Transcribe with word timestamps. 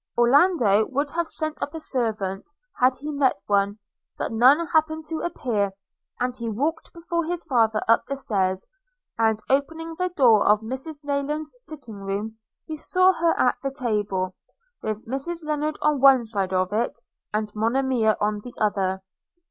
Orlando 0.17 0.87
would 0.87 1.11
have 1.11 1.27
sent 1.27 1.61
up 1.61 1.75
a 1.75 1.79
servant, 1.79 2.49
had 2.79 2.95
he 2.99 3.11
met 3.11 3.39
one; 3.45 3.77
but 4.17 4.31
none 4.31 4.65
happened 4.69 5.05
to 5.05 5.19
appear, 5.19 5.73
and 6.19 6.35
he 6.35 6.49
walked 6.49 6.91
before 6.91 7.25
his 7.25 7.43
father 7.43 7.83
up 7.87 8.07
the 8.07 8.15
stairs, 8.15 8.65
and, 9.19 9.39
opening 9.47 9.93
the 9.99 10.09
door 10.09 10.47
of 10.47 10.61
Mrs 10.61 11.03
Rayland's 11.03 11.55
sitting 11.59 11.97
room, 11.97 12.39
he 12.65 12.75
saw 12.75 13.13
her 13.13 13.37
at 13.39 13.57
the 13.61 13.69
table, 13.69 14.33
with 14.81 15.05
Mrs 15.05 15.43
Lennard 15.43 15.77
on 15.83 16.01
one 16.01 16.25
side 16.25 16.51
of 16.51 16.73
it, 16.73 16.97
and 17.31 17.53
Monimia 17.53 18.17
on 18.19 18.39
the 18.39 18.55
other. 18.57 19.03